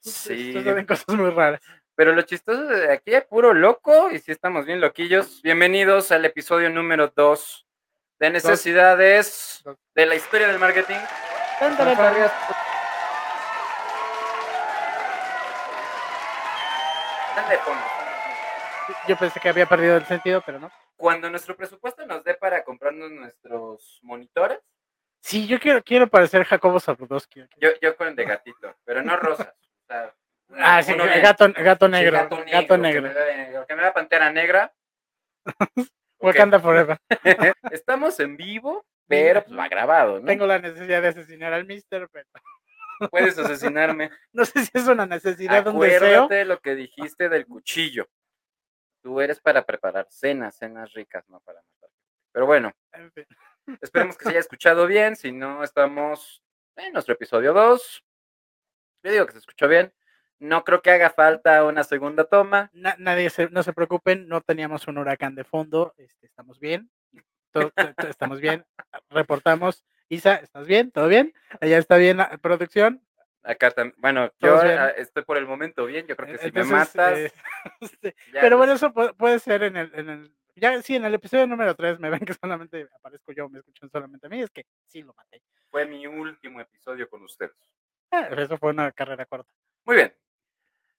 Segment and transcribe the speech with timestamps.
[0.00, 0.52] Sí.
[0.54, 1.60] Suceden cosas muy raras.
[1.94, 5.42] Pero lo chistoso de aquí es puro loco y sí estamos bien loquillos.
[5.42, 7.66] Bienvenidos al episodio número 2
[8.18, 9.76] de Necesidades Dos.
[9.94, 10.94] de la historia del marketing.
[11.58, 11.96] Tan, tan, tan.
[11.96, 12.32] Fanfarrias.
[17.28, 17.82] Están de fondo.
[19.06, 20.70] Yo pensé que había perdido el sentido, pero no.
[20.96, 24.58] Cuando nuestro presupuesto nos dé para comprarnos nuestros monitores,
[25.22, 27.44] Sí, yo quiero, quiero parecer Jacobo Zabludowski.
[27.58, 29.52] yo, yo con el de gatito, pero no rosas.
[29.90, 30.14] O sea,
[30.56, 31.22] Ah, sí, bien.
[31.22, 31.64] gato, negro.
[31.64, 32.12] gato negro.
[32.18, 32.36] Gato
[32.74, 33.02] Que negro.
[33.02, 34.72] me, da, que me da pantera negra.
[36.20, 36.98] Wakanda Forever.
[37.72, 40.26] Estamos en vivo, pero pues, va grabado, ¿no?
[40.26, 42.26] Tengo la necesidad de asesinar al Mister, pero
[43.10, 44.10] Puedes asesinarme.
[44.32, 45.96] no sé si es una necesidad, un deseo.
[46.24, 48.08] Acuérdate de lo que dijiste del cuchillo.
[49.02, 51.90] Tú eres para preparar cenas, cenas ricas, no para matar.
[52.32, 53.24] Pero bueno, En fin.
[53.80, 55.16] esperemos que se haya escuchado bien.
[55.16, 56.42] Si no, estamos
[56.76, 58.04] en nuestro episodio 2.
[59.02, 59.92] Yo digo que se escuchó bien.
[60.38, 62.70] No creo que haga falta una segunda toma.
[62.72, 66.90] Na- nadie se, no se preocupen, no teníamos un huracán de fondo, este, estamos bien,
[67.52, 67.72] todo-
[68.08, 68.64] estamos bien,
[69.10, 69.84] reportamos.
[70.08, 70.90] Isa, ¿estás bien?
[70.90, 71.34] ¿Todo bien?
[71.60, 73.04] Allá está bien la producción.
[73.42, 73.94] Acá también.
[73.98, 74.78] Bueno, yo bien.
[74.78, 76.06] ah, estoy por el momento bien.
[76.06, 77.18] Yo creo que si me matas.
[77.18, 77.32] eh,
[77.80, 80.96] este, ya, pero pues, bueno, eso puede, puede ser en el, en el, ya sí,
[80.96, 84.30] en el episodio número 3 me ven que solamente aparezco yo, me escuchan solamente a
[84.30, 85.42] mí, es que sí lo maté.
[85.70, 87.52] fue mi último episodio con ustedes.
[88.48, 89.50] Eso fue una carrera corta.
[89.84, 90.14] Muy bien.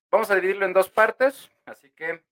[0.09, 1.50] Vamos a dividirlo en dos partes.
[1.66, 2.23] Así que,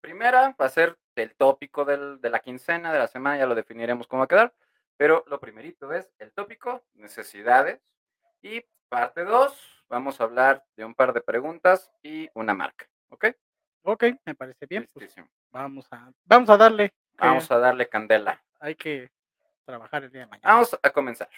[0.00, 3.54] primera va a ser el tópico del- de la quincena, de la semana, ya lo
[3.54, 4.54] definiremos cómo va a quedar.
[4.96, 7.80] Pero lo primerito es el tópico, necesidades.
[8.42, 12.86] Y parte dos, vamos a hablar de un par de preguntas y una marca.
[13.08, 13.26] ¿Ok?
[13.82, 14.88] Ok, me parece bien.
[14.92, 15.14] pues,
[15.50, 16.92] vamos a, vamos a darle.
[17.14, 18.42] Vamos a darle candela.
[18.60, 19.10] Hay que
[19.64, 20.48] trabajar el día de mañana.
[20.52, 21.28] Vamos a comenzar.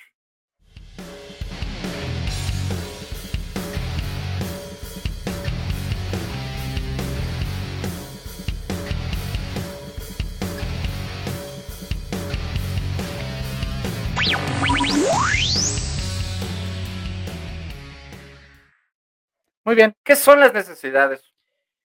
[19.69, 19.95] Muy bien.
[20.03, 21.23] ¿Qué son las necesidades?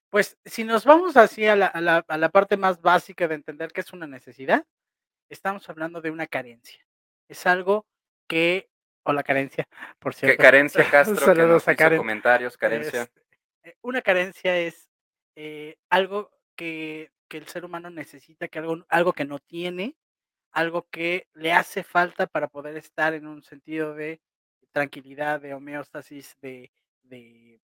[0.09, 3.35] Pues si nos vamos así a la, a la- a la parte más básica de
[3.35, 4.66] entender qué es una necesidad,
[5.27, 6.79] estamos hablando de una carencia.
[7.27, 7.85] Es algo
[8.25, 8.69] que,
[9.03, 9.67] o la carencia,
[9.99, 10.41] por Que cierto.
[10.41, 11.97] Carencia Castro, que nos a hizo Karen.
[11.97, 13.01] comentarios, carencia.
[13.01, 13.21] Este,
[13.63, 14.89] eh, una carencia es
[15.35, 19.97] eh, algo que, que el ser humano necesita, que algo, algo que no tiene,
[20.53, 24.21] algo que le hace falta para poder estar en un sentido de
[24.71, 26.71] tranquilidad, de homeostasis, de,
[27.01, 27.59] de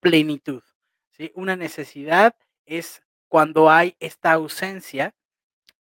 [0.00, 0.62] plenitud.
[1.10, 1.32] ¿sí?
[1.34, 2.34] Una necesidad
[2.66, 5.14] es cuando hay esta ausencia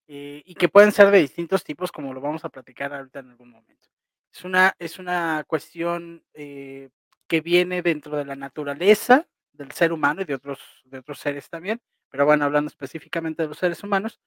[0.07, 3.31] eh, y que pueden ser de distintos tipos, como lo vamos a platicar ahorita en
[3.31, 3.89] algún momento.
[4.33, 6.91] Es una, es una cuestión eh,
[7.27, 11.49] que viene dentro de la naturaleza del ser humano y de otros, de otros seres
[11.49, 14.21] también, pero bueno, hablando específicamente de los seres humanos,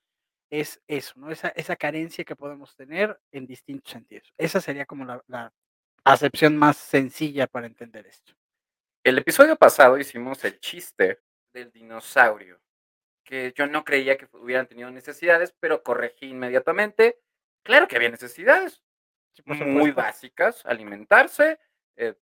[0.50, 1.30] es eso, ¿no?
[1.30, 4.34] Esa, esa carencia que podemos tener en distintos sentidos.
[4.38, 5.52] Esa sería como la, la
[6.06, 8.34] acepción más sencilla para entender esto.
[9.04, 11.20] El episodio pasado hicimos el chiste
[11.54, 12.60] del dinosaurio,
[13.24, 17.20] que yo no creía que hubieran tenido necesidades, pero corregí inmediatamente.
[17.64, 18.84] Claro que había necesidades
[19.34, 21.60] Sí, muy básicas, alimentarse.
[21.96, 22.16] eh,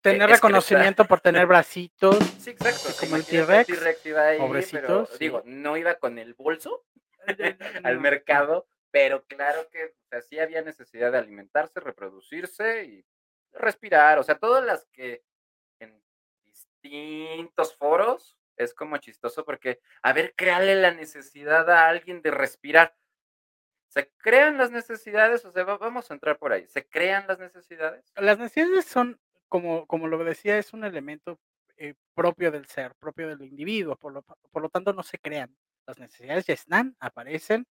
[0.00, 0.30] Tener excretar.
[0.30, 2.16] reconocimiento por tener bracitos.
[2.40, 2.88] sí, exacto.
[3.00, 3.68] Como el T-Rex,
[4.72, 5.16] pero sí.
[5.18, 6.86] digo, no iba con el bolso
[7.84, 13.04] al mercado, pero claro que o sea, sí había necesidad de alimentarse, reproducirse y
[13.52, 15.22] respirar, o sea, todas las que
[16.82, 22.96] distintos foros es como chistoso porque, a ver, créale la necesidad a alguien de respirar.
[23.88, 25.44] ¿Se crean las necesidades?
[25.44, 26.66] O sea, va- vamos a entrar por ahí.
[26.68, 28.12] ¿Se crean las necesidades?
[28.16, 29.18] Las necesidades son,
[29.48, 31.38] como, como lo decía, es un elemento
[31.76, 35.56] eh, propio del ser, propio del individuo, por lo, por lo tanto no se crean.
[35.86, 37.66] Las necesidades ya están, aparecen,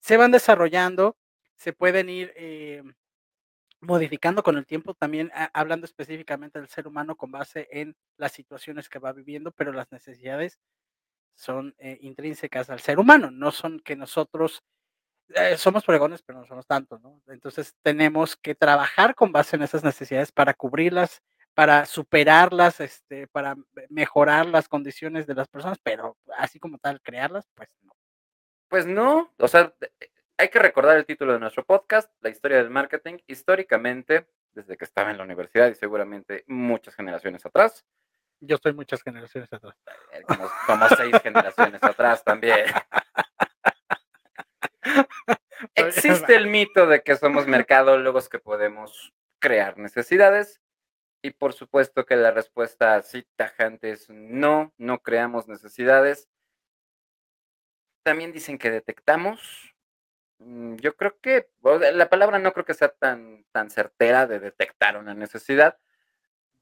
[0.00, 1.16] se van desarrollando,
[1.56, 2.82] se pueden ir eh,
[3.80, 8.32] modificando con el tiempo, también a- hablando específicamente del ser humano con base en las
[8.32, 10.58] situaciones que va viviendo, pero las necesidades
[11.36, 14.62] son eh, intrínsecas al ser humano, no son que nosotros
[15.34, 17.20] eh, somos fregones, pero no somos tantos, ¿no?
[17.28, 21.22] Entonces tenemos que trabajar con base en esas necesidades para cubrirlas,
[21.54, 27.00] para superarlas, este, para me- mejorar las condiciones de las personas, pero así como tal,
[27.02, 27.92] crearlas, pues no.
[28.68, 29.74] Pues no, o sea,
[30.40, 34.86] hay que recordar el título de nuestro podcast, La historia del marketing, históricamente, desde que
[34.86, 37.84] estaba en la universidad y seguramente muchas generaciones atrás,
[38.40, 39.76] Yo estoy muchas generaciones atrás.
[40.12, 42.64] eh, como, como seis generaciones atrás también.
[45.74, 50.62] Existe el mito de que somos mercadólogos que podemos crear necesidades.
[51.22, 56.30] Y por supuesto que la respuesta así tajante es no, no creamos necesidades.
[58.02, 59.69] También dicen que detectamos.
[60.40, 61.50] Mm, yo creo que
[61.92, 65.78] la palabra no creo que sea tan, tan certera de detectar una necesidad.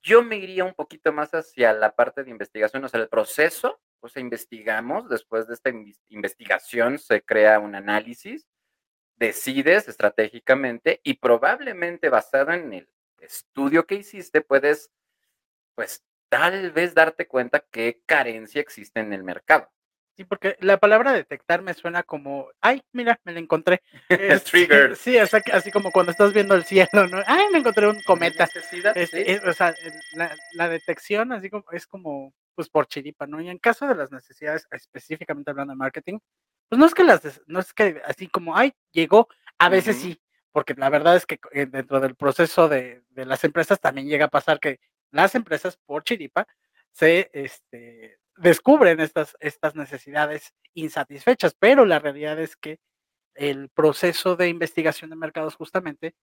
[0.02, 3.80] Yo me iría un poquito más hacia la parte de investigación, o sea, el proceso,
[4.00, 5.70] o sea, investigamos, después de esta
[6.08, 8.48] investigación se crea un análisis,
[9.16, 12.88] decides estratégicamente y probablemente basado en el
[13.20, 14.90] estudio que hiciste, puedes,
[15.74, 19.70] pues, tal vez darte cuenta qué carencia existe en el mercado.
[20.18, 23.82] Sí, porque la palabra detectar me suena como, ay, mira, me la encontré.
[24.50, 24.96] Trigger.
[24.96, 27.22] Sí, así como cuando estás viendo el cielo, ¿no?
[27.24, 28.48] Ay, me encontré un cometa.
[29.46, 29.76] o sea,
[30.14, 33.40] la, la, detección así como es como, pues por chiripa, ¿no?
[33.40, 36.18] Y en caso de las necesidades, específicamente hablando de marketing,
[36.68, 40.20] pues no es que las, no es que así como, ay, llegó, a veces sí,
[40.50, 44.30] porque la verdad es que eh, dentro del proceso de, las empresas también llega a
[44.30, 44.80] pasar que
[45.12, 46.48] las empresas por chiripa
[46.90, 52.78] se este, descubren estas, estas necesidades insatisfechas, pero la realidad es que
[53.34, 56.14] el proceso de investigación de mercados justamente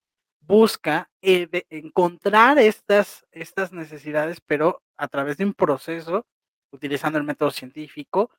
[0.42, 6.26] busca eh, encontrar estas, estas necesidades, pero a través de un proceso,
[6.72, 8.30] utilizando el método científico,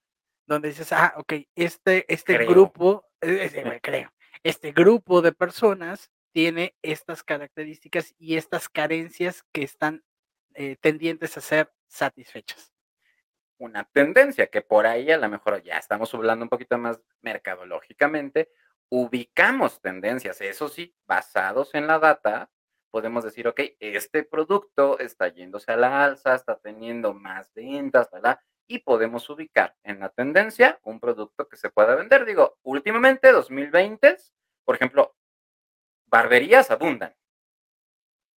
[0.46, 4.12] donde dices, ah, ok, este, este grupo, eh, creo,
[4.42, 10.04] este grupo de personas tiene estas características y estas carencias que están
[10.54, 12.75] eh, tendientes a ser satisfechas.
[13.58, 18.50] Una tendencia que por ahí a lo mejor ya estamos hablando un poquito más mercadológicamente,
[18.88, 22.50] ubicamos tendencias, eso sí, basados en la data,
[22.90, 28.40] podemos decir, ok, este producto está yéndose a la alza, está teniendo más ventas, ¿verdad?
[28.68, 32.24] Y podemos ubicar en la tendencia un producto que se pueda vender.
[32.24, 34.16] Digo, últimamente, 2020,
[34.64, 35.14] por ejemplo,
[36.06, 37.14] barberías abundan.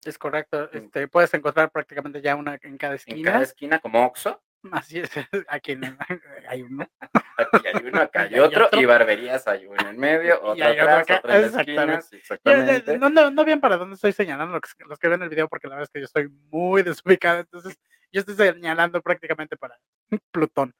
[0.05, 0.71] Es correcto.
[0.73, 0.77] Mm.
[0.77, 3.19] Este, puedes encontrar prácticamente ya una en cada esquina.
[3.19, 4.43] En cada esquina, como Oxxo.
[4.73, 5.11] Así es,
[5.49, 5.79] aquí
[6.49, 6.89] hay uno.
[7.37, 11.33] Aquí hay uno, acá hay otro, y barberías hay uno en medio, otro atrás, otro
[11.33, 12.17] en exactamente.
[12.17, 12.99] exactamente.
[12.99, 15.49] No, no, no bien para dónde estoy señalando los que, los que ven el video,
[15.49, 17.79] porque la verdad es que yo estoy muy desubicado, entonces
[18.13, 19.79] yo estoy señalando prácticamente para
[20.31, 20.75] Plutón.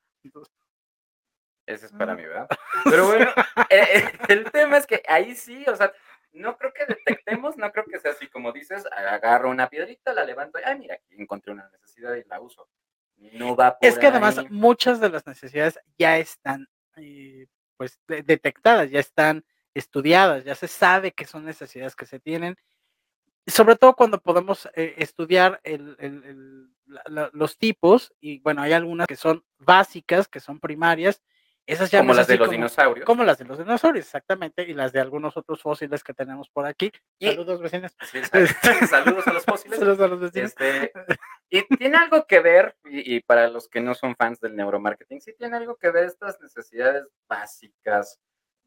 [1.67, 2.49] Ese es para mí, ¿verdad?
[2.85, 3.31] Pero bueno,
[3.71, 5.93] eh, eh, el tema es que ahí sí, o sea,
[6.33, 10.25] no creo que detectemos, no creo que sea así como dices, agarro una piedrita, la
[10.25, 12.69] levanto, y, ay, mira, aquí encontré una necesidad y la uso.
[13.19, 17.47] No va por Es que además muchas de las necesidades ya están, eh,
[17.77, 22.57] pues, detectadas, ya están estudiadas, ya se sabe que son necesidades que se tienen,
[23.47, 25.61] sobre todo cuando podemos estudiar
[26.85, 31.23] los tipos, y bueno, hay algunas que son básicas, que son primarias,
[31.67, 33.05] esas como las de los dinosaurios.
[33.05, 36.65] Como las de los dinosaurios, exactamente, y las de algunos otros fósiles que tenemos por
[36.65, 36.93] aquí.
[37.21, 37.97] Saludos, vecinos.
[38.89, 39.79] saludos a los fósiles.
[39.79, 40.55] Saludos a los vecinos.
[40.57, 40.93] Este,
[41.51, 45.35] y tiene algo que ver, y, para los que no son fans del neuromarketing, sí
[45.37, 48.21] tiene algo que ver estas necesidades básicas,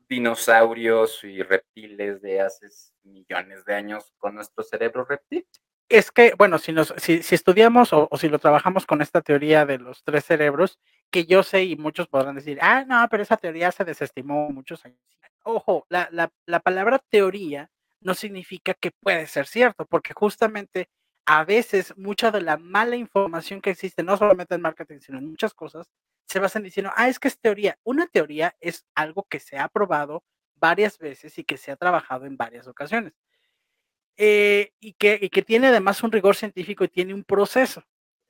[0.10, 2.68] dinosaurios y reptiles de hace
[3.04, 5.48] millones de años con nuestro cerebro reptil.
[5.90, 9.80] Es que, bueno, si, nos, si, estudiamos o, si lo trabajamos con esta teoría de
[9.80, 10.78] los tres cerebros,
[11.10, 14.86] que yo sé y muchos podrán decir, ah, no, pero esa teoría se desestimó muchos
[14.86, 15.00] años.
[15.44, 17.72] Ojo, la, la, la palabra teoría
[18.02, 20.90] no significa que puede ser cierto, porque justamente
[21.26, 25.28] a veces mucha de la mala información que existe, no solamente en marketing, sino en
[25.30, 25.88] muchas cosas,
[26.28, 27.80] se basan diciendo, ah, es que es teoría.
[27.84, 30.24] Una teoría es algo que se ha probado
[30.56, 33.14] varias veces y que se ha trabajado en varias ocasiones.
[34.22, 37.86] Eh, y, que, que, tiene además un rigor científico y tiene un proceso.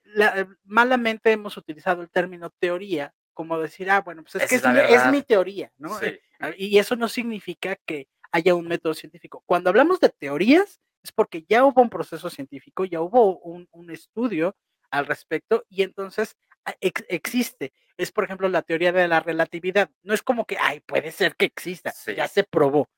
[0.05, 5.07] Eh, malamente hemos utilizado el término teoría como decir, ah, bueno, pues es que es,
[5.11, 5.99] mi, teoría, ¿no?
[6.01, 6.21] Eh,
[6.57, 9.41] y eso no significa que haya un método científico.
[9.45, 13.91] Cuando hablamos de teorías, es porque ya hubo un proceso científico, ya hubo un, un
[13.91, 14.57] estudio
[14.91, 17.71] al respecto y entonces ah, existe.
[17.97, 19.89] Es, por ejemplo, la teoría de la relatividad.
[20.03, 22.89] No es como que, ay, puede ser que exista, ya se probó,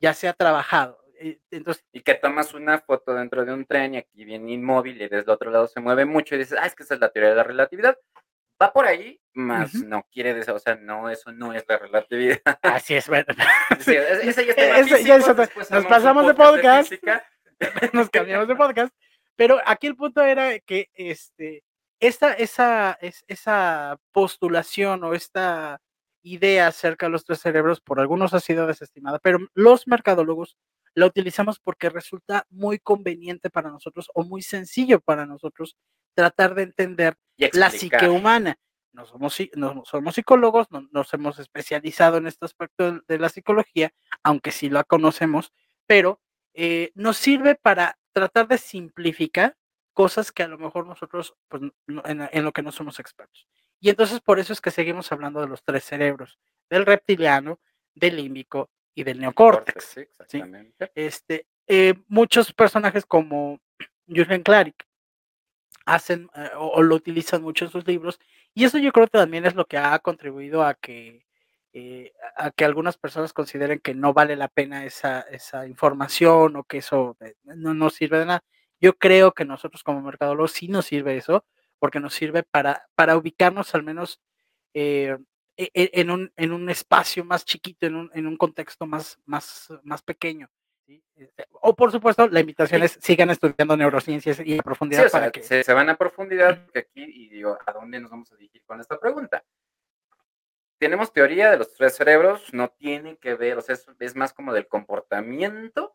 [0.00, 0.99] ya se ha trabajado.
[1.50, 5.08] Entonces, y que tomas una foto dentro de un tren y aquí viene inmóvil y
[5.08, 7.10] desde el otro lado se mueve mucho y dices, ah, es que esa es la
[7.10, 7.98] teoría de la relatividad.
[8.60, 12.40] Va por ahí, más no quiere decir, o sea, no, eso no es la relatividad.
[12.62, 13.26] Así es, bueno.
[13.80, 16.92] Sí, ese ya nos pasamos de podcast,
[17.92, 18.94] nos cambiamos de podcast,
[19.36, 21.64] pero aquí el punto era que este,
[22.00, 22.98] esta, esa,
[23.28, 25.80] esa postulación o esta
[26.22, 30.56] idea acerca de los tres cerebros por algunos ha sido desestimada, pero los mercadólogos
[30.94, 35.76] la utilizamos porque resulta muy conveniente para nosotros o muy sencillo para nosotros
[36.14, 37.16] tratar de entender
[37.52, 38.58] la psique humana.
[38.92, 43.92] No somos, no somos psicólogos, no, nos hemos especializado en este aspecto de, la psicología,
[44.24, 45.52] aunque sí la conocemos,
[45.86, 46.20] pero
[46.54, 49.56] eh, nos sirve para tratar de simplificar
[49.92, 53.46] cosas que a lo mejor nosotros, pues, en, lo que no somos expertos.
[53.78, 57.60] Y entonces por eso es que seguimos hablando de los tres cerebros, del reptiliano,
[57.94, 58.70] del límbico
[59.00, 59.96] y del neocórtex.
[60.94, 63.60] Este, eh, muchos personajes como
[64.06, 64.86] Jürgen Klarik
[65.86, 68.20] hacen eh, o, lo utilizan mucho en sus libros
[68.54, 71.24] y eso yo creo que también es lo que ha contribuido a que
[71.72, 76.64] eh, a que algunas personas consideren que no vale la pena esa, esa información o
[76.64, 78.44] que eso no nos sirve de nada.
[78.80, 81.44] Yo creo que nosotros como mercadólogos sí nos sirve eso,
[81.78, 84.20] porque nos sirve para, para ubicarnos al menos
[84.74, 85.16] eh,
[85.56, 90.02] en, un, en un espacio más chiquito, en un, en un contexto más, más, más
[90.02, 90.48] pequeño.
[91.14, 95.10] Este, o por supuesto, la invitación es sigan estudiando neurociencias y a profundidad.
[95.10, 95.42] para que...
[95.42, 98.98] se, van a profundidad, aquí, y digo, ¿a dónde nos vamos a dirigir con esta
[98.98, 99.44] pregunta?
[100.78, 104.32] Tenemos teoría de los tres cerebros, no tiene que ver, o sea, es, es más
[104.32, 105.94] como del comportamiento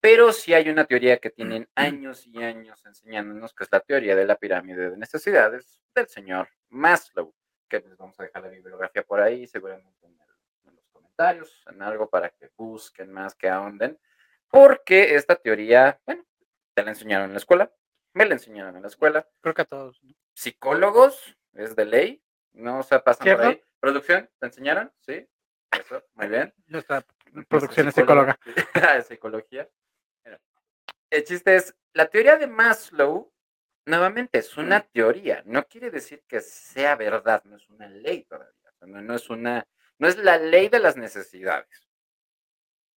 [0.00, 4.14] pero sí hay una teoría que tienen años y años enseñándonos, que es la teoría
[4.14, 7.34] de la pirámide de necesidades del señor Maslow,
[7.68, 10.16] que les vamos a dejar la bibliografía por ahí, seguramente en,
[10.74, 13.98] los comentarios, en algo para que busquen más, que ahonden,
[14.48, 16.24] porque esta teoría, bueno,
[16.74, 17.72] te la enseñaron en la escuela,
[18.14, 19.28] me la enseñaron en la escuela.
[19.40, 20.00] Creo que a todos.
[20.34, 22.22] Psicólogos, es de ley,
[22.52, 23.62] no se pasan por ahí.
[23.80, 24.28] ¿Producción?
[24.40, 24.92] ¿Te enseñaron?
[25.00, 25.28] Sí,
[25.72, 26.52] eso, muy bien.
[26.66, 27.04] Nuestra
[27.48, 28.38] producción es psicóloga.
[29.06, 29.68] Psicología.
[31.10, 33.32] El chiste es, la teoría de Maslow,
[33.88, 38.54] nuevamente, es una teoría, no quiere decir que sea verdad, no es una ley todavía,
[38.82, 39.66] no, es una,
[39.98, 41.88] no es la ley de las necesidades,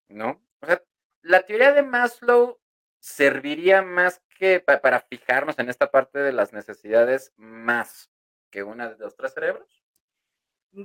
[0.10, 0.44] ¿no?
[0.60, 0.84] O sea,
[1.22, 2.60] la teoría de Maslow
[3.00, 8.12] serviría más que para fijarnos en esta parte de las necesidades más
[8.50, 9.84] que una de los tres cerebros.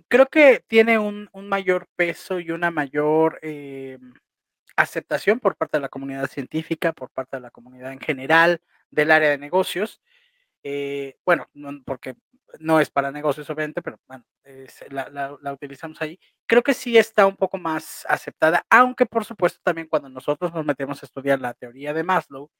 [0.09, 4.15] Creo que tiene un, mayor peso y una mayor em,
[4.77, 8.61] aceptación por parte de la comunidad científica, por parte de la comunidad en general,
[8.97, 10.01] del área de negocios.
[10.65, 11.49] Eh, bueno,
[11.85, 12.17] porque
[12.59, 14.25] no es para negocios, obviamente, pero bueno,
[14.91, 16.19] la, utilizamos ahí.
[16.47, 20.65] Creo que sí está un poco más aceptada, aunque por supuesto también cuando nosotros nos
[20.65, 22.51] metemos a estudiar la teoría de Maslow,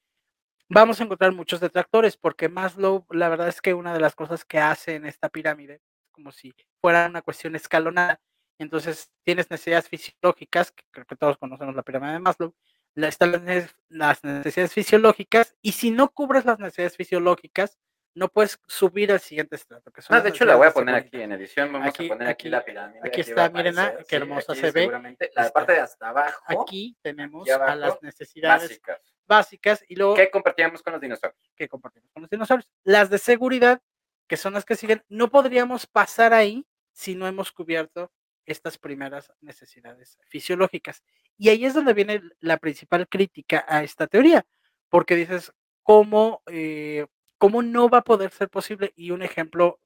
[0.69, 4.45] vamos a encontrar muchos detractores, porque Maslow, la verdad es que una de las cosas
[4.45, 8.21] que hace en esta pirámide, como si fuera una cuestión escalonada,
[8.59, 12.55] entonces tienes necesidades fisiológicas, que creo que todos conocemos la pirámide de Maslow,
[13.05, 13.45] están
[13.89, 17.77] las necesidades fisiológicas, y si no cubres las necesidades fisiológicas,
[18.17, 19.91] no puedes subir al siguiente estrato.
[19.91, 22.49] Que ah, de hecho la voy a poner aquí en edición, vamos a poner aquí,
[22.49, 22.99] la pirámide.
[23.03, 23.75] Aquí está, miren
[24.07, 24.89] qué hermosa se ve.
[25.35, 26.43] La parte de hasta abajo.
[26.47, 29.15] Aquí tenemos a las necesidades básicas.
[29.27, 30.15] básicas y luego...
[30.15, 31.51] ¿Qué compartíamos con los dinosaurios?
[31.55, 32.67] ¿Qué compartimos con los dinosaurios?
[32.83, 33.81] Las de seguridad,
[34.27, 38.11] que son las que siguen, no podríamos pasar ahí si no hemos cubierto
[38.47, 41.03] estas primeras necesidades fisiológicas.
[41.37, 44.45] Y ahí es donde viene la principal crítica a esta teoría,
[44.89, 47.05] porque dices, ¿cómo, eh,
[47.37, 48.93] cómo no va a poder ser posible?
[48.95, 49.79] Y un ejemplo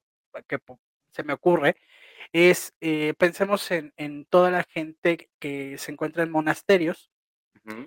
[0.46, 0.58] que
[1.10, 1.76] se me ocurre
[2.32, 3.92] es, eh, pensemos en,
[4.30, 7.10] toda la gente que se encuentra en monasterios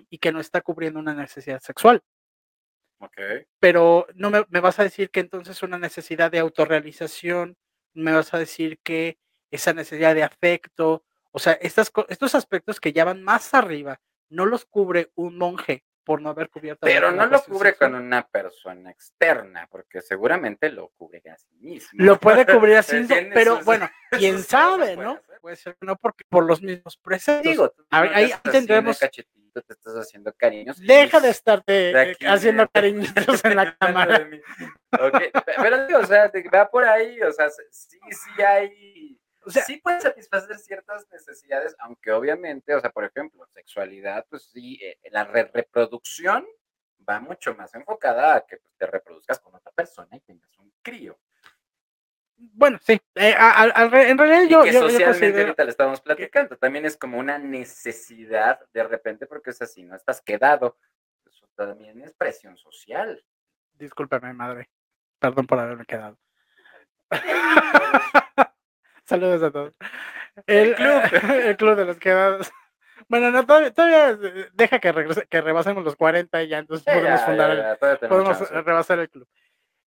[0.08, 2.02] y que no está cubriendo una necesidad sexual.
[3.60, 7.56] Pero no me, me, vas a decir que entonces una necesidad de autorrealización,
[7.92, 9.18] me vas a decir que
[9.50, 14.46] esa necesidad de afecto, o sea, estas, estos aspectos que ya van más arriba, no
[14.46, 16.86] los cubre un monje por no haber cubierto.
[16.86, 21.90] Pero no lo cubre con una persona externa, porque seguramente lo cubre a sí mismo.
[21.94, 25.20] Lo puede cubrir así mismo, pero bueno, quién sabe, ¿no?
[25.40, 27.50] Puede ser no porque por los mismos preceptos.
[27.50, 29.00] Digo, ahí tendremos
[29.62, 30.78] te estás haciendo cariños.
[30.78, 34.28] Deja de estarte eh, haciendo cariñitos en la cámara.
[34.92, 35.30] okay.
[35.56, 39.76] Pero digo, o sea, va por ahí, o sea, sí, sí hay o sea, sí
[39.76, 45.22] puede satisfacer ciertas necesidades, aunque obviamente, o sea, por ejemplo, sexualidad, pues sí, eh, la
[45.22, 46.44] reproducción
[47.08, 50.72] va mucho más enfocada a que pues, te reproduzcas con otra persona y tengas un
[50.82, 51.16] crío.
[52.38, 57.16] Bueno, sí, eh, en realidad yo, que socialmente ahorita le estamos platicando, también es como
[57.16, 60.76] una necesidad de repente porque es así, no estás quedado,
[61.24, 63.24] eso también es presión social.
[63.74, 64.68] Discúlpame, madre,
[65.20, 66.18] perdón por haberme quedado.
[69.06, 69.72] Saludos a todos.
[70.46, 71.00] El, club,
[71.44, 72.50] el club de los quedados.
[73.08, 74.18] Bueno, no, todavía,
[74.52, 74.92] deja que,
[75.28, 79.28] que rebasemos los 40 y ya entonces podemos fundar, podemos rebasar el club.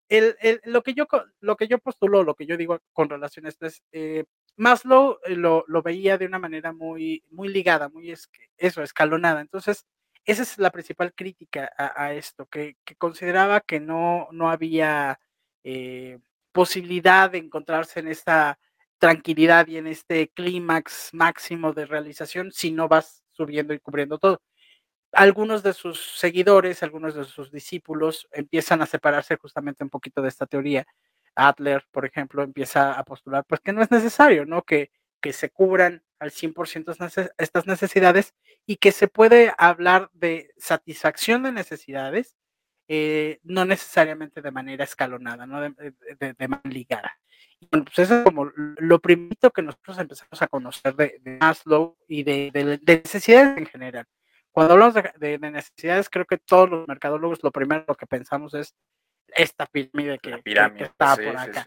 [0.08, 1.06] El, el, lo, que yo,
[1.40, 4.24] lo que yo postulo, lo que yo digo con relación a esto es, eh,
[4.56, 9.40] Maslow eh, lo, lo, veía de una manera muy, muy ligada, muy es, eso, escalonada.
[9.40, 9.86] Entonces,
[10.24, 15.20] esa es la principal crítica a, a esto, que, que, consideraba que no, no había
[15.62, 16.18] eh,
[16.52, 18.58] posibilidad de encontrarse en esta
[19.00, 24.42] tranquilidad y en este clímax máximo de realización si no vas subiendo y cubriendo todo.
[25.12, 30.28] algunos de sus seguidores, algunos de sus discípulos empiezan a separarse justamente un poquito de
[30.28, 30.86] esta teoría.
[31.34, 34.62] Adler, por ejemplo, empieza a postular pues que no es necesario, ¿no?
[34.62, 34.90] Que,
[35.20, 38.34] que se cubran al 100% estas necesidades
[38.66, 42.36] y que se puede hablar de satisfacción de necesidades,
[42.88, 47.19] eh, no necesariamente de manera escalonada, no de, de, manera ligada.
[47.70, 52.22] Bueno, pues eso es como lo primero que nosotros empezamos a conocer de, Maslow y
[52.22, 54.06] de, necesidades en general.
[54.50, 58.74] Cuando hablamos de, necesidades, creo que todos los mercadólogos lo primero que pensamos es
[59.28, 60.40] esta pirámide que,
[60.82, 61.64] está por acá.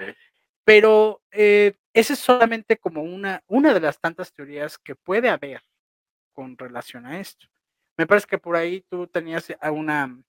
[0.65, 5.61] Pero eh, esa es solamente como una, una de las tantas teorías que puede haber
[6.33, 7.47] con relación a esto.
[7.97, 10.19] Me parece que por ahí tú tenías una,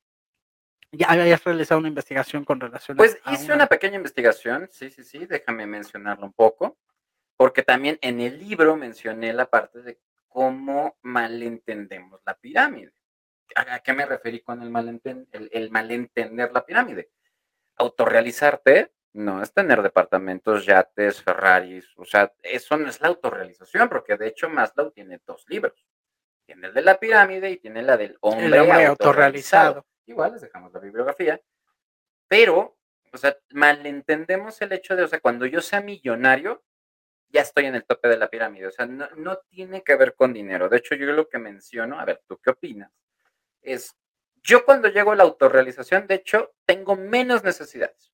[0.97, 3.31] ya habías realizado una investigación con relación pues a...
[3.31, 3.67] Pues hice una...
[3.67, 6.79] pequeña investigación, sí, sí, sí, déjame mencionarlo un poco,
[7.37, 9.99] porque también en el libro mencioné la parte de
[10.29, 12.93] cómo malentendemos la pirámide.
[13.57, 15.01] ¿A, qué me referí con el,
[15.33, 17.11] el, el malentender la pirámide?
[17.77, 24.17] Autorrealizarte no es tener departamentos, yates, Ferraris, o sea, eso no es la autorrealización, porque
[24.17, 25.87] de hecho Maslow tiene dos libros.
[26.47, 29.87] Tiene el de la pirámide y tiene la del hombre, autorrealizado.
[30.07, 31.41] Igual les dejamos la bibliografía,
[32.29, 32.77] pero,
[33.13, 36.63] o sea, malentendemos el hecho de, o sea, cuando yo sea millonario,
[37.31, 40.15] ya estoy en el tope de la pirámide, o sea, no, no tiene que ver
[40.15, 40.69] con dinero.
[40.69, 42.93] De hecho, yo lo que menciono, a ver, ¿tú qué opinas?
[43.63, 43.97] Es,
[44.43, 48.13] yo cuando llego a la autorrealización, de hecho, tengo menos necesidades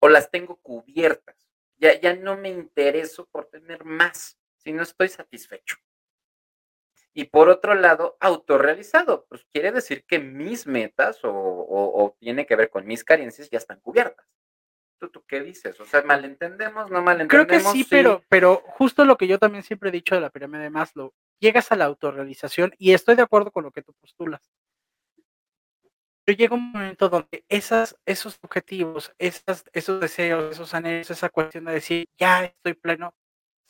[0.00, 1.36] o las tengo cubiertas.
[1.76, 5.76] Ya, ya no me intereso por tener más, si no estoy satisfecho.
[7.18, 12.68] Y por otro lado, autorrealizado, pues quiere decir que mis metas o, tiene que ver
[12.68, 14.26] con mis carencias ya están cubiertas.
[14.98, 15.80] ¿Tú, ¿Tú, qué dices?
[15.80, 17.46] O sea, malentendemos, no malentendemos.
[17.46, 20.28] Creo que sí, Pero, pero justo lo que yo también siempre he dicho de la
[20.28, 23.94] pirámide de Maslow, llegas a la autorrealización y estoy de acuerdo con lo que tú
[23.94, 24.42] postulas
[26.26, 31.66] pero llega un momento donde esas, esos objetivos, esas, esos deseos, esos anhelos, esa cuestión
[31.66, 33.14] de decir, ya estoy pleno,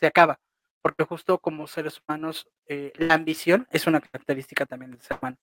[0.00, 0.40] se acaba.
[0.86, 5.36] Porque justo como seres humanos, eh, la ambición es una característica también del ser humano.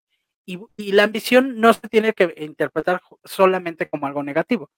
[0.46, 4.72] Y, la ambición no se tiene que interpretar solamente como algo negativo.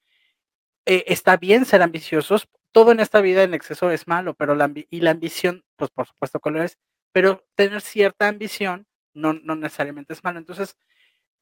[0.88, 4.71] Eh, está bien ser ambiciosos, todo en esta vida en exceso es malo, pero la,
[4.73, 6.80] y la ambición, pues por supuesto que lo es,
[7.12, 10.39] pero tener cierta ambición no, no necesariamente es malo.
[10.39, 10.78] Entonces,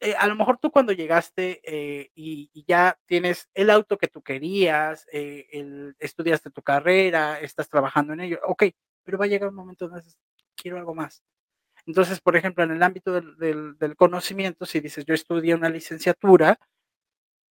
[0.01, 4.21] eh, a lo mejor tú cuando llegaste eh, y, ya tienes el auto que tú
[4.21, 8.63] querías, estudiaste tu carrera, estás trabajando en ello, ok,
[9.03, 10.17] pero va a llegar un momento donde dices,
[10.55, 11.23] quiero algo más.
[11.85, 16.57] Entonces, por ejemplo, en el ámbito del, del, conocimiento, si dices, yo estudié una licenciatura,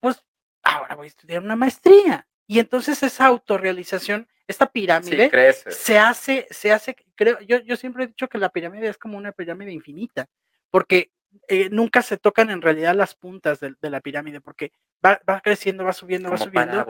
[0.01, 0.25] pues
[0.63, 2.27] ahora voy a estudiar una maestría.
[2.47, 5.31] Y entonces esa autorrealización, esta pirámide,
[5.69, 9.19] se hace, se hace, creo, yo, yo siempre he dicho que la pirámide es como
[9.19, 10.29] una pirámide infinita,
[10.71, 11.13] porque
[11.49, 14.73] eh, nunca se tocan en realidad las puntas de, la pirámide, porque
[15.05, 16.87] va, creciendo, va subiendo, va subiendo.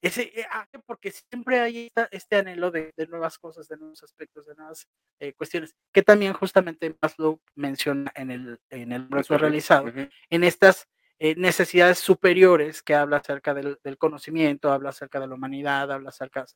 [0.00, 0.46] Ese, eh,
[0.84, 4.88] porque siempre hay este anhelo de, nuevas cosas, de nuevos aspectos, de nuevas
[5.20, 9.92] eh, cuestiones, que también justamente Maslow menciona en el, en el realizado,
[10.30, 10.88] en estas
[11.36, 16.46] necesidades superiores que habla acerca del, conocimiento, habla acerca de la humanidad, habla acerca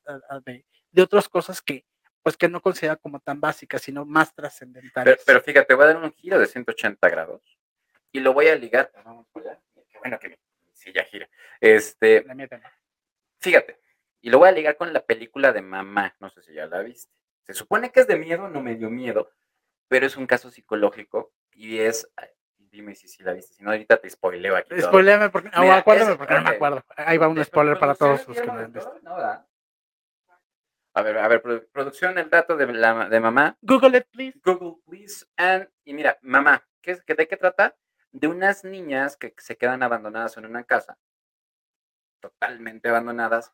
[0.45, 1.85] de, de otras cosas que
[2.27, 5.23] pues que no considera como tan básica, sino más trascendentales.
[5.25, 7.41] Pero, fíjate, voy a dar un giro de 180 grados
[8.11, 8.91] y lo voy a ligar.
[10.01, 10.37] Bueno que
[10.77, 11.29] sí, ya gira.
[11.61, 12.25] Este,
[13.41, 13.81] fíjate,
[14.21, 16.83] y lo voy a ligar con la película de Mamá, no sé si ya la
[16.83, 17.13] viste.
[17.43, 19.31] Se supone que es de miedo, no me dio miedo,
[19.89, 22.11] pero es un caso psicológico y es
[22.77, 24.81] dime si, si la viste, si no ahorita te spoileo aquí.
[24.81, 26.85] Spoileame porque, Mira, acuérdame porque no me acuerdo.
[26.97, 28.95] Ahí va un spoiler para todos los que lo han visto.
[29.03, 29.17] No,
[30.97, 33.59] a ver, a ver, producción, el dato de, la, de mamá.
[33.61, 34.41] Google it, please.
[34.43, 35.27] Google, please.
[35.37, 37.77] And, y mira, mamá, ¿qué, ¿de qué trata?
[38.17, 40.97] De unas niñas que se quedan abandonadas en una casa,
[42.21, 43.53] totalmente abandonadas,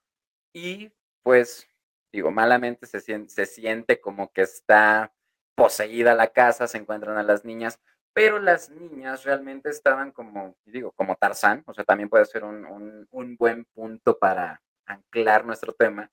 [0.52, 0.92] y
[1.24, 1.68] pues,
[2.12, 5.12] digo, malamente se siente, se siente como que está
[5.56, 7.80] poseída la casa, se encuentran a las niñas,
[8.12, 13.08] pero las niñas realmente estaban como, digo, como Tarzán, o sea, también puede ser un,
[13.10, 16.08] un, buen punto para anclar nuestro tema.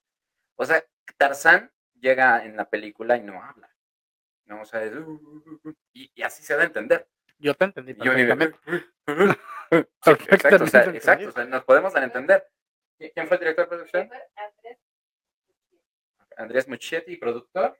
[0.56, 0.84] O sea,
[1.18, 3.70] Tarzán llega en la película y no habla.
[4.46, 4.62] ¿no?
[4.62, 4.82] O sea,
[5.92, 7.08] y, así se da a entender.
[7.40, 8.58] Yo te entendí perfectamente.
[10.30, 12.46] exacto, o sea, exacto, o sea, nos podemos dar a entender.
[12.98, 14.10] ¿Quién fue el director de producción?
[16.36, 17.76] Andrés Muchetti, productor.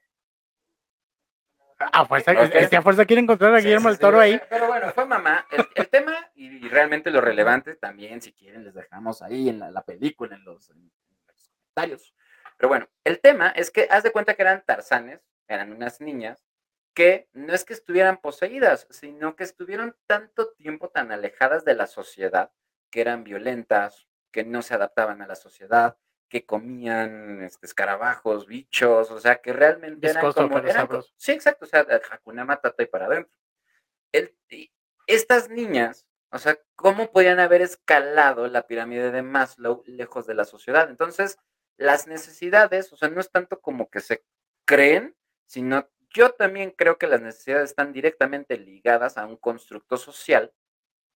[1.79, 2.69] A fuerza, okay.
[2.77, 4.39] a fuerza quiere encontrar a Guillermo el Toro ahí.
[4.51, 5.47] Pero bueno, fue mamá.
[5.75, 10.37] El, tema y, realmente lo relevante también, si quieren, les dejamos ahí en la, película,
[10.37, 12.15] en los, en los comentarios.
[12.59, 16.50] Pero bueno, el tema es que haz de cuenta que eran tarzanes, eran unas niñas
[16.95, 21.87] que no es que estuvieran poseídas, sino que estuvieron tanto tiempo tan alejadas de la
[21.87, 22.53] sociedad,
[22.91, 25.97] que eran violentas, que no se adaptaban a la sociedad,
[26.29, 30.59] que comían este, escarabajos, bichos, o sea, que realmente eran como...
[30.59, 33.37] Eran, sí, exacto, o sea, Hakuna Matata y para adentro.
[34.13, 34.35] El,
[35.07, 40.45] estas niñas, o sea, ¿cómo podían haber escalado la pirámide de Maslow lejos de la
[40.45, 40.89] sociedad?
[40.89, 41.39] Entonces,
[41.77, 44.25] las necesidades, o sea, no es tanto como que se
[44.65, 50.53] creen, sino yo también creo que las necesidades están directamente ligadas a un constructo social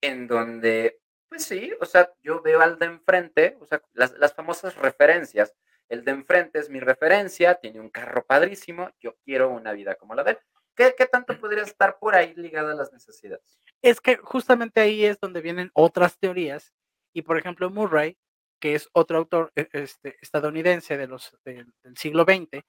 [0.01, 4.33] en donde, pues sí, o sea, yo veo al de enfrente, o sea, las, las
[4.33, 5.53] famosas referencias.
[5.89, 10.15] El de enfrente es mi referencia, tiene un carro padrísimo, yo quiero una vida como
[10.15, 10.39] la de él.
[10.75, 13.59] ¿Qué, tanto podría estar por ahí ligada a las necesidades?
[13.81, 16.73] Es que justamente ahí es donde vienen otras teorías.
[17.13, 18.17] Y por ejemplo, Murray,
[18.59, 22.61] que es otro autor e, este, estadounidense de los, del siglo XX,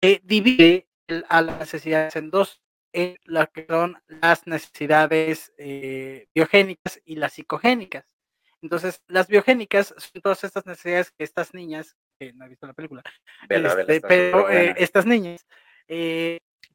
[0.00, 0.88] eh, divide
[1.28, 2.62] a las necesidades en dos,
[2.92, 8.06] en las que son las necesidades eh, biogénicas y las psicogénicas.
[8.62, 12.72] Entonces, las biogénicas son todas estas necesidades que estas niñas, que no he visto la
[12.72, 13.02] película,
[13.48, 15.44] este, pero eh, estas niñas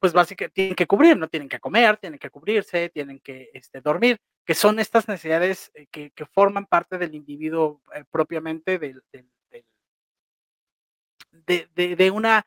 [0.00, 3.80] pues básicamente tienen que cubrir, no tienen que comer, tienen que cubrirse, tienen que este,
[3.82, 9.02] dormir, que son estas necesidades eh, que, forman parte del individuo eh, propiamente del,
[11.32, 12.46] de, una,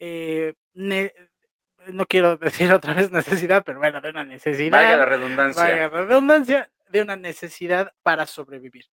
[0.00, 4.78] eh, no quiero decir otra vez necesidad, pero bueno, de una necesidad.
[4.78, 5.62] Vaya la redundancia.
[5.62, 8.86] Vaya la redundancia, de una necesidad para sobrevivir.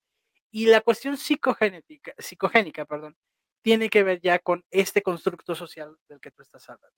[0.51, 3.17] Y la cuestión psicogénica, psicogénica, perdón,
[3.61, 6.95] tiene que ver ya con este constructo social del que tú estás hablando.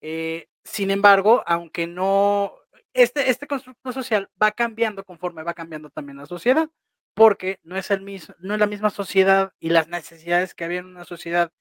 [0.00, 2.54] Eh, sin embargo, aunque no,
[2.92, 6.68] este, este constructo social va cambiando conforme va cambiando también la sociedad,
[7.14, 10.80] porque no es, el mismo, no es la misma sociedad y las necesidades que había
[10.80, 11.52] en una sociedad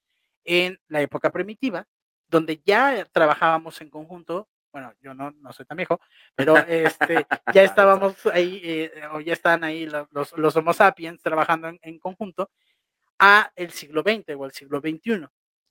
[0.43, 1.87] en la época primitiva,
[2.27, 5.99] donde ya trabajábamos en conjunto, bueno, yo no, no soy tan viejo,
[6.35, 11.67] pero este, ya estábamos ahí, eh, o ya están ahí los, los, Homo sapiens trabajando
[11.67, 12.49] en, en, conjunto,
[13.19, 15.27] a el siglo XX o el siglo XXI.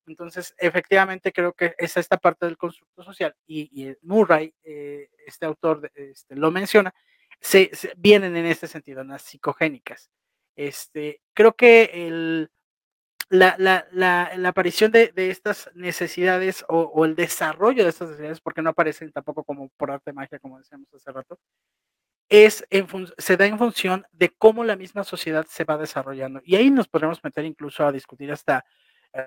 [0.07, 5.91] Entonces, efectivamente, creo que es esta parte del constructo social y, Murray, eh, este autor,
[5.95, 6.93] este, lo menciona,
[7.41, 10.11] se, vienen en este sentido, en las psicogénicas.
[10.57, 12.51] Este, creo que el,
[13.31, 18.41] la, la, la, la, aparición de, de, estas necesidades o, el desarrollo de estas necesidades,
[18.41, 21.39] porque no aparecen tampoco como por arte magia, como decíamos hace rato,
[22.29, 22.65] es
[23.19, 26.41] se da en función de cómo la misma sociedad se va desarrollando.
[26.45, 28.65] Y ahí nos podemos meter incluso a discutir hasta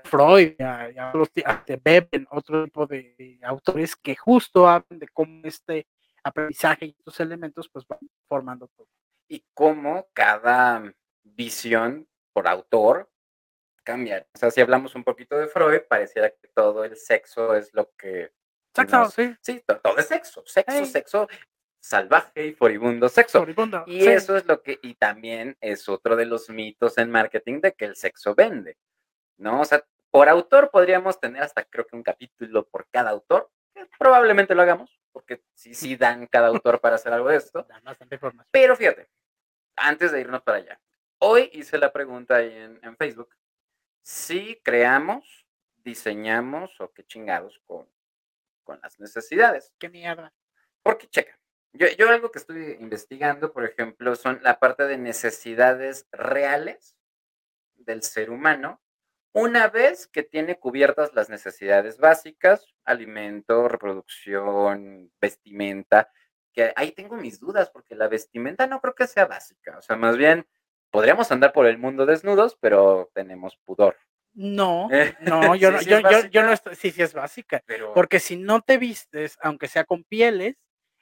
[0.03, 5.87] Freud, a, a, Beben, otro tipo de, autores que justo hablan de cómo este
[6.23, 8.87] aprendizaje y estos elementos pues van formando todo.
[9.29, 13.09] Y cómo cada visión por autor
[13.83, 14.25] cambia.
[14.33, 17.91] O sea, si hablamos un poquito de Freud, pareciera que todo el sexo es lo
[17.97, 18.31] que...
[18.75, 19.35] Sexo, sí.
[19.41, 21.27] Sí, todo es sexo, sexo, sexo,
[21.79, 23.45] salvaje y furibundo sexo.
[23.85, 27.73] y eso es lo que, y también es otro de los mitos en marketing de
[27.73, 28.77] que el sexo vende.
[29.37, 29.61] ¿no?
[29.61, 33.49] O sea, por autor podríamos tener hasta creo que un capítulo por cada autor,
[33.99, 37.67] probablemente lo hagamos, porque sí, sí dan cada autor para hacer algo de esto.
[38.51, 39.09] Pero fíjate,
[39.75, 40.81] antes de irnos para allá,
[41.19, 43.29] hoy hice la pregunta ahí en, Facebook,
[44.03, 47.89] si creamos, diseñamos o qué chingados con,
[48.63, 49.73] con las necesidades.
[49.79, 50.33] ¿Qué mierda?
[50.83, 51.39] Porque, checa,
[51.73, 56.95] yo, yo algo que estoy investigando, por ejemplo, son la parte de necesidades reales
[57.75, 58.79] del ser humano
[59.33, 66.11] una vez que tiene cubiertas las necesidades básicas, alimento, reproducción, vestimenta,
[66.53, 69.95] que ahí tengo mis dudas, porque la vestimenta no creo que sea básica, o sea,
[69.95, 70.47] más bien
[70.93, 73.97] podríamos andar por el mundo desnudos, pero tenemos pudor.
[74.35, 74.87] No,
[75.21, 77.63] no, yo, no, yo, yo, no estoy, sí, sí es básica,
[77.95, 80.55] porque si no te vistes, aunque sea con pieles,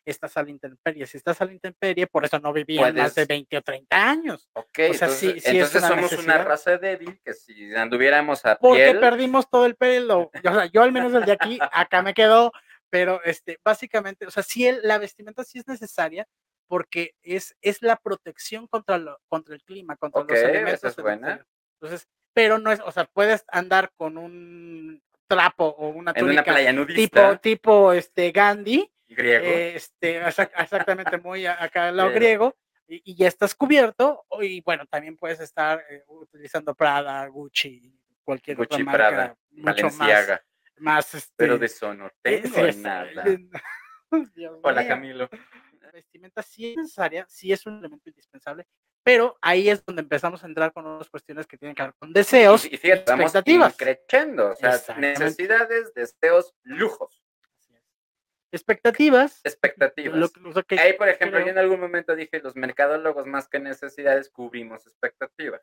[0.06, 1.06] estás a la intemperie.
[1.06, 4.50] Si estás a la intemperie, por eso no vivían más de 20 o 30 años.
[4.54, 8.96] Ok, o sea, entonces, sí, entonces somos una raza débil que si anduviéramos a Porque
[8.96, 10.32] perdimos todo el pelo.
[10.34, 12.54] O sea, yo al menos el de aquí, acá me quedó,
[12.90, 16.26] pero este, básicamente, o sea, sí la vestimenta sí es necesaria
[16.72, 20.86] porque es, es la protección contra, lo, contra el clima, contra los elementos.
[20.86, 21.46] es buena.
[21.74, 26.32] Entonces, pero no es, o sea, puedes andar con un trapo o una túnica en
[26.32, 27.32] una playa nudista.
[27.32, 29.46] tipo tipo este Gandhi Griego.
[29.46, 32.56] Este, exactamente, muy acá al lado griego.
[32.88, 34.24] Y, ya estás cubierto.
[34.40, 38.94] Y bueno, también puedes estar eh, utilizando Prada, Gucci, cualquier otra marca.
[38.98, 40.42] Prada, mucho más,
[40.78, 42.44] más este, Pero de eso no eh.
[44.64, 45.30] Hola, Camilo.
[45.92, 48.66] La vestimenta sí es necesaria, sí es un elemento indispensable,
[49.04, 52.14] pero ahí es donde empezamos a entrar con otras cuestiones que tienen que ver con
[52.14, 53.76] deseos y, y expectativas.
[53.76, 57.22] creciendo, o sea, necesidades, deseos, lujos.
[58.54, 59.42] Expectativas.
[59.44, 60.18] Expectativas.
[60.18, 63.48] lo- lo que Ahí, por ejemplo, creo- yo en algún momento dije, los mercadólogos más
[63.48, 65.62] que necesidades cubrimos expectativas.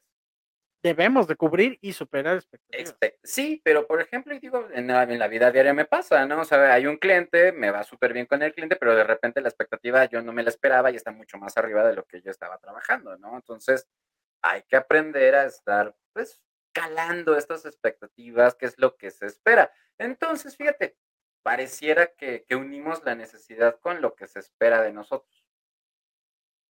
[0.83, 2.95] Debemos de cubrir y superar expectativas.
[2.95, 6.41] Expe- Sí, pero por ejemplo, digo, en la, en la vida diaria me pasa, ¿no?
[6.41, 9.41] O sea, hay un cliente, me va súper bien con el cliente, pero de repente
[9.41, 12.21] la expectativa yo no me la esperaba y está mucho más arriba de lo que
[12.23, 13.37] yo estaba trabajando, ¿no?
[13.37, 13.89] Entonces,
[14.43, 16.41] hay que aprender a estar, pues,
[16.73, 19.73] calando estas expectativas, que es lo que se espera.
[19.99, 20.97] Entonces, fíjate,
[21.43, 25.45] pareciera que, que unimos la necesidad con lo que se espera de nosotros.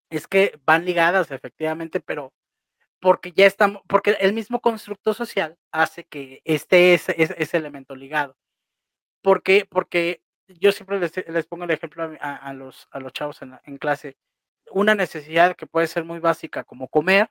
[0.09, 2.33] Es que van ligadas, efectivamente, pero
[3.01, 7.95] porque ya estamos, porque el mismo constructo social hace que esté ese, ese- ese elemento
[7.95, 8.35] ligado.
[9.21, 9.65] ¿Por qué?
[9.69, 13.13] Porque yo siempre les, les pongo el ejemplo a, mi- a- a los, a los
[13.13, 14.17] chavos en, la- en clase.
[14.71, 17.29] Una necesidad que puede ser muy básica, como comer,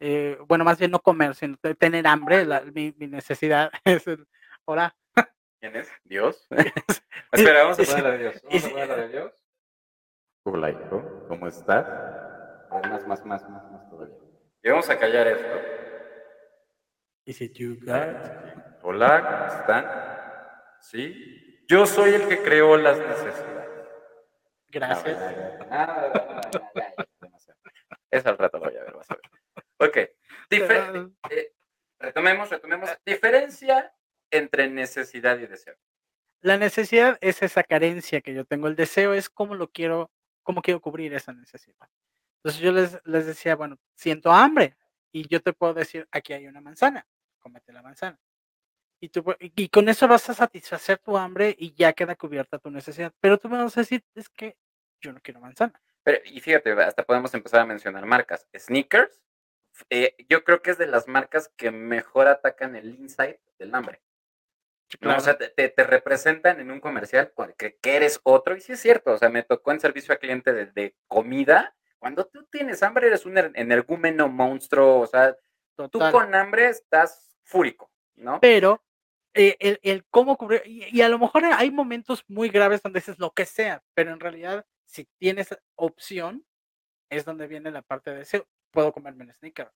[0.00, 4.06] eh, bueno, más bien no comer, sino te- tener hambre, la- mi, mi necesidad es
[4.06, 4.26] el,
[4.66, 4.96] ahora,
[5.60, 5.90] ¿Quién es?
[6.04, 6.46] ¿Dios?
[7.32, 7.90] Espera, vamos a Sí, sí.
[7.90, 8.42] poner la de Dios.
[8.44, 9.32] Vamos a sí, poner la de Dios.
[10.44, 11.24] Hola, hijo.
[11.28, 11.86] ¿Cómo estás?
[12.70, 13.75] Más, más, más, más.
[14.66, 15.62] Y vamos a callar esto.
[17.24, 18.16] is it you guys?
[18.82, 19.86] Hola, ¿cómo están?
[20.80, 21.62] ¿Sí?
[21.68, 23.70] Yo soy el que creó las necesidades.
[24.66, 25.16] Gracias.
[25.70, 26.10] Ya,
[27.20, 27.60] demasiado.
[28.10, 29.88] Eso al rato lo voy a ver, vas a ver.
[29.88, 29.96] Ok.
[30.50, 31.52] Eh,
[32.00, 32.90] retomemos, retomemos.
[33.04, 33.94] Diferencia
[34.32, 35.76] entre necesidad y deseo.
[36.40, 38.66] La necesidad es esa carencia que yo tengo.
[38.66, 40.10] El deseo es cómo lo quiero,
[40.42, 41.88] cómo quiero cubrir esa necesidad.
[42.46, 44.76] Entonces yo les, les decía, bueno, siento hambre
[45.10, 47.04] y yo te puedo decir, aquí hay una manzana,
[47.40, 48.20] cómete la manzana.
[49.00, 52.70] Y, tú, y con eso vas a satisfacer tu hambre y ya queda cubierta tu
[52.70, 53.12] necesidad.
[53.18, 54.56] Pero tú me vas a decir, es que
[55.00, 55.82] yo no quiero manzana.
[56.04, 58.46] Pero, y fíjate, hasta podemos empezar a mencionar marcas.
[58.56, 59.20] Sneakers,
[59.90, 64.02] eh, yo creo que es de las marcas que mejor atacan el insight del hambre.
[65.00, 65.16] ¿no?
[65.16, 68.60] O sea, te, te- te representan en un comercial cual- que, que eres otro, y
[68.60, 71.72] sí es cierto, o sea, me tocó en servicio al cliente de, de comida.
[72.06, 75.36] Cuando tú tienes hambre, eres un er- energúmeno monstruo, o sea,
[75.90, 78.40] tú con hambre estás fúrico, ¿no?
[78.40, 78.82] pero
[79.34, 83.00] eh, el, el cómo cubrir, y, y a lo mejor hay momentos muy graves donde
[83.00, 86.46] dices lo que sea, pero en realidad, si tienes opción,
[87.10, 88.46] es donde viene la parte de deseo.
[88.70, 89.70] Puedo comerme un sneaker.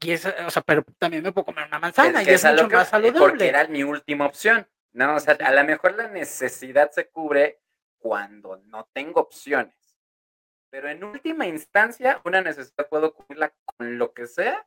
[0.00, 2.68] Y es, o sea, pero también me puedo comer una manzana y que es mucho
[2.68, 3.48] que- más Porque saludable.
[3.48, 5.16] era mi última opción, ¿no?
[5.16, 5.42] O sea, Sí.
[5.44, 7.60] a lo mejor la necesidad se cubre
[7.98, 9.74] cuando no tengo opciones.
[10.70, 14.66] Pero en última instancia, una necesidad puedo cubrirla con lo que sea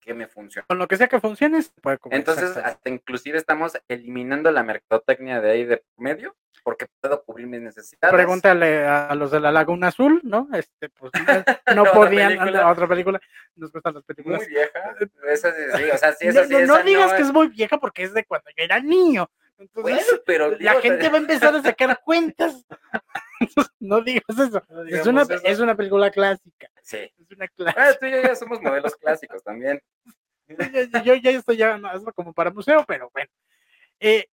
[0.00, 0.66] que me funcione.
[0.66, 2.18] Con lo que sea que funcione, se puede comer.
[2.20, 7.60] Entonces, hasta inclusive estamos eliminando la mercadotecnia de ahí de medio, porque puedo cubrir mis
[7.60, 8.14] necesidades.
[8.14, 10.48] Pregúntale a, los de la Laguna Azul, ¿no?
[10.54, 11.12] Este, pues
[11.76, 12.70] no, podían, película.
[12.70, 13.20] otra película,
[13.56, 14.40] nos gustan las películas.
[14.40, 14.96] Muy vieja.
[15.28, 17.22] Esa sí, sí, o sea, sí, no, esa sí, no- no esa digas no que
[17.22, 19.28] es- es muy vieja porque es de cuando yo era niño.
[19.58, 22.64] Entonces, Bueno, pero la digo, gente va a empezar a sacar cuentas.
[23.80, 24.62] No digas eso.
[24.68, 25.34] no Es una, eso.
[25.44, 26.70] es una película clásica.
[26.82, 26.98] Sí.
[27.18, 27.98] Es una Ah, clásica.
[27.98, 29.80] tú y yo ya somos modelos clásicos también.
[31.06, 31.80] Yo, yo ya estoy ya
[32.16, 33.30] como para museo, pero bueno.
[34.00, 34.26] Eh,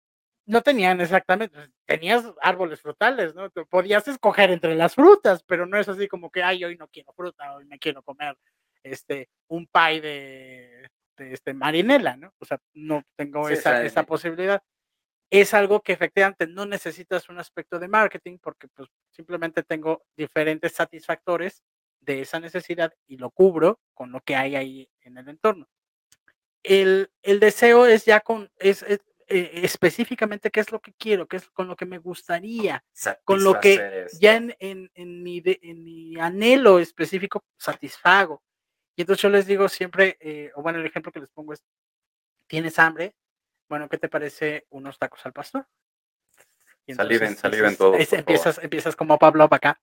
[0.45, 3.49] no tenían exactamente, tenías árboles frutales, ¿no?
[3.69, 7.11] Podías escoger entre las frutas, pero no es así como que, ay, hoy no quiero
[7.13, 8.37] fruta, hoy me quiero comer
[8.83, 12.33] este, un pie de, de este, marinela, ¿no?
[12.39, 14.63] O sea, no tengo Sí, o esa, sea, esa posibilidad.
[15.29, 20.73] Es algo que efectivamente no necesitas un aspecto de marketing porque pues simplemente tengo diferentes
[20.73, 21.63] satisfactores
[21.99, 25.67] de esa necesidad y lo cubro con lo que hay ahí en el entorno.
[26.63, 31.27] El, el deseo es ya con, es, es, eh, específicamente qué es lo que quiero,
[31.27, 32.83] qué es con lo que me gustaría,
[33.23, 33.73] con lo que
[34.05, 34.17] esto.
[34.19, 38.43] ya en, en, en mi, de- en mi anhelo específico satisfago.
[38.95, 41.63] Y entonces yo les digo siempre, eh, o bueno, el ejemplo que les pongo es,
[42.47, 43.15] ¿tienes hambre?
[43.67, 45.67] Bueno, ¿qué te parece unos tacos al pastor?
[46.87, 49.81] Y Saliven, entonces saliven por empiezas, empiezas como Pablo acá.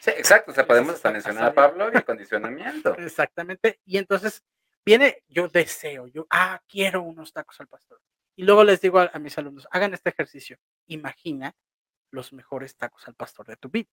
[0.00, 0.52] Sí, exacto.
[0.52, 1.54] O sea, podemos hasta mencionar a.
[1.54, 2.94] Pablo y el condicionamiento.
[2.98, 3.80] Exactamente.
[3.84, 4.44] Y entonces
[4.84, 8.00] viene, yo deseo, yo, ah, quiero unos tacos al pastor.
[8.36, 10.56] Y luego les digo a, a mis alumnos, hagan este ejercicio.
[10.86, 11.56] Imagina
[12.10, 13.90] los mejores tacos al pastor de tu vida.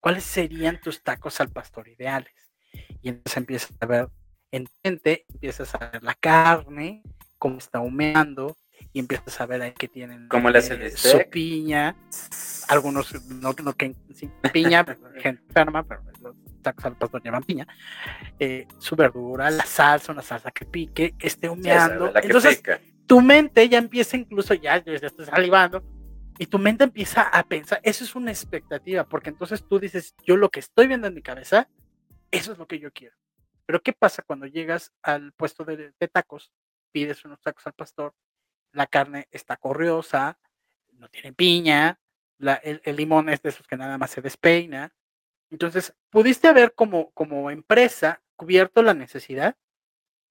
[0.00, 2.52] ¿Cuáles serían tus tacos al pastor ideales?
[3.02, 4.08] Y entonces empiezas a ver
[4.50, 7.02] en mente, empiezas a ver la carne,
[7.38, 8.56] cómo está humeando,
[8.92, 11.96] y empiezas a ver ahí que tienen ¿Cómo le hace el eh, su piña,
[12.68, 13.94] algunos no, no que
[14.52, 14.84] piña,
[15.18, 17.66] gente enferma, pero los tacos al pastor llevan piña,
[18.38, 22.12] eh, su verdura, la salsa, una salsa que pique, que esté esa, humeando.
[22.12, 22.80] que Entonces, pica.
[23.06, 25.82] tu mente ya empieza incluso, ya, ya estoy salivando,
[26.38, 30.36] y tu mente empieza a pensar, eso es una expectativa, porque entonces tú dices, yo
[30.36, 31.68] lo que estoy viendo en mi cabeza,
[32.30, 33.14] eso es lo que yo quiero.
[33.66, 36.52] Pero ¿qué pasa cuando llegas al puesto de, de tacos,
[36.90, 38.14] pides unos tacos al pastor,
[38.72, 40.38] la carne está corriosa,
[40.92, 41.98] no tiene piña,
[42.62, 44.92] el, limón es de esos que nada más se despeina.
[45.50, 49.56] Entonces, pudiste haber como, como empresa cubierto la necesidad,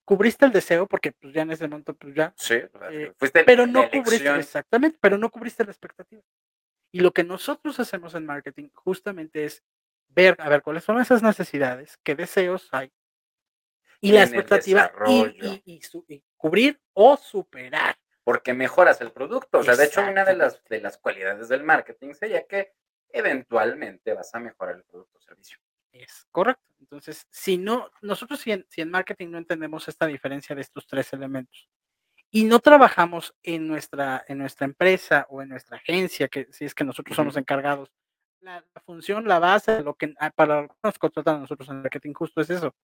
[0.04, 2.34] cubriste el deseo, porque pues ya en ese momento, pues ya.
[2.36, 2.54] Sí,
[2.90, 3.12] eh,
[3.46, 6.22] pero no cubriste, exactamente, pero no cubriste la expectativa.
[6.90, 9.62] Y lo que nosotros hacemos en marketing justamente es
[10.08, 12.92] ver, a ver, cuáles son esas necesidades, qué deseos hay,
[14.00, 15.80] y la expectativa, y,
[16.36, 17.96] cubrir o superar.
[18.24, 19.58] Porque mejoras el producto.
[19.58, 22.72] O sea, de hecho, una de las, de las cualidades del marketing sería que
[23.08, 25.58] eventualmente vas a mejorar el producto o servicio.
[25.92, 26.62] Es correcto.
[26.80, 30.86] Entonces, si no, nosotros si en, si en marketing no entendemos esta diferencia de estos
[30.86, 31.68] tres elementos
[32.30, 36.74] y no trabajamos en nuestra, en nuestra empresa o en nuestra agencia, que si es
[36.74, 37.92] que nosotros somos encargados,
[38.40, 42.40] la, función, la base, lo que ah, para nos contratan a nosotros en marketing justo
[42.40, 42.74] es eso.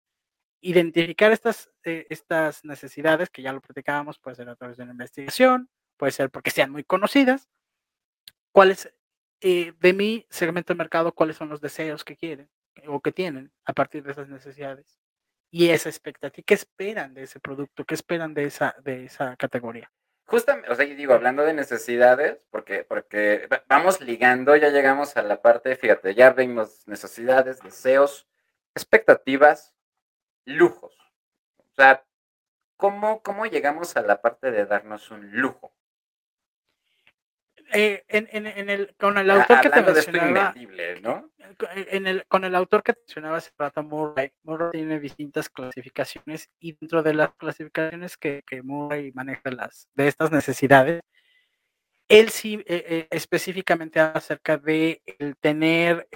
[0.61, 4.93] Identificar estas, eh, estas necesidades, que ya lo platicábamos, puede ser a través de una
[4.93, 7.49] investigación, puede ser porque sean muy conocidas,
[8.53, 8.93] cuáles
[9.41, 12.49] eh, de mi segmento de mercado, cuáles son los deseos que quieren
[12.87, 14.99] o que tienen a partir de esas necesidades
[15.51, 16.45] y esa expectativa.
[16.45, 17.85] ¿Qué esperan de ese producto?
[17.85, 19.91] ¿Qué esperan de esa, de esa categoría?
[20.25, 25.23] Justamente, o sea, yo digo, hablando de necesidades, porque, porque vamos ligando, ya llegamos a
[25.23, 28.29] la parte, fíjate, ya vimos necesidades, deseos,
[28.75, 29.75] expectativas,
[30.49, 30.97] lujos.
[31.59, 32.05] O sea,
[32.77, 35.73] ¿cómo, cómo llegamos a la parte de darnos un lujo?
[37.73, 40.55] Eh, en, en, en, el, con el autor que te mencionaba,
[41.03, 41.31] ¿no?
[41.75, 44.33] Eh, en el, con el autor que te mencionaba se trata Murray.
[44.43, 50.09] Murray tiene distintas clasificaciones y dentro de las clasificaciones que, que Murray maneja las, de
[50.09, 51.03] estas necesidades,
[52.09, 56.09] él sí eh, específicamente habla acerca de el tener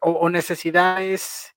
[0.00, 1.56] o, necesidades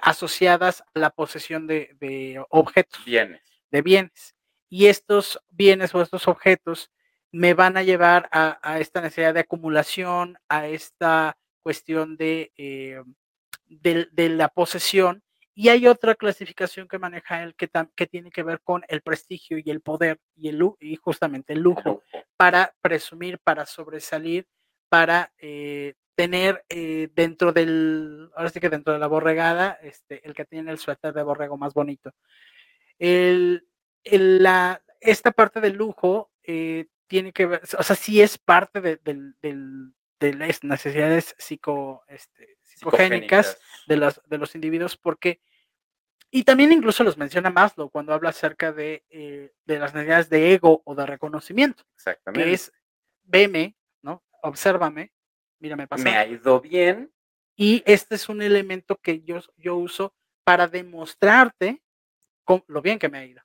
[0.00, 3.04] asociadas a la posesión de, de objetos.
[3.04, 3.42] Bienes.
[3.70, 4.34] De bienes.
[4.68, 6.90] Y estos bienes o estos objetos
[7.32, 13.02] me van a llevar a, esta necesidad de acumulación, a esta cuestión de, eh,
[13.66, 15.22] de, la posesión.
[15.54, 19.58] Y hay otra clasificación que maneja él que, que tiene que ver con el prestigio
[19.58, 22.02] y el poder y, el, y justamente el lujo
[22.36, 24.46] para presumir, para sobresalir,
[24.92, 30.34] para eh, tener eh, dentro del, ahora sí que dentro de la borregada, este, el
[30.34, 32.12] que tiene el suéter de borrego más bonito.
[32.98, 33.66] El,
[34.04, 39.00] la, esta parte del lujo tiene que ver, o sea, sí es parte de,
[40.34, 45.40] las necesidades psico, este, psicogénicas de los, de los individuos, porque,
[46.30, 50.52] y también incluso los menciona Maslow cuando habla acerca de, eh, de las necesidades de
[50.52, 51.82] ego o de reconocimiento.
[51.94, 52.44] Exactamente.
[52.44, 52.70] Que es,
[53.22, 53.74] veme.
[54.42, 55.12] Obsérvame,
[55.58, 56.04] mírame pasar.
[56.04, 57.12] Me ha ido bien.
[57.56, 61.82] Y este es un elemento que yo, yo uso para demostrarte
[62.66, 63.42] lo bien que me ha ido.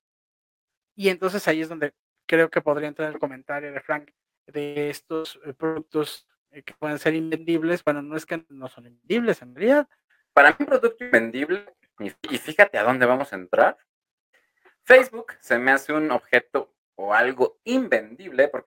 [0.96, 1.94] Y entonces ahí es donde
[2.26, 4.12] creo que podría entrar el comentario de Frank
[4.48, 7.84] de estos eh, productos eh, que pueden ser invendibles.
[7.84, 9.88] Bueno, no es que no son invendibles en realidad.
[10.34, 11.66] Para mí un producto invendible,
[12.00, 13.78] y fíjate a dónde vamos a entrar,
[14.84, 18.56] Facebook se me hace un objeto o algo invendible porque